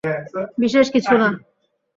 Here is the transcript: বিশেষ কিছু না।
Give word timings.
বিশেষ 0.59 0.85
কিছু 0.91 1.13
না। 1.17 1.29